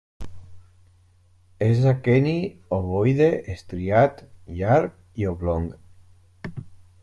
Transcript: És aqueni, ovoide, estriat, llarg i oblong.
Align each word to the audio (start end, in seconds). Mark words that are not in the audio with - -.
És 1.65 1.81
aqueni, 1.91 2.33
ovoide, 2.79 3.29
estriat, 3.57 4.25
llarg 4.61 4.99
i 5.25 5.33
oblong. 5.37 5.69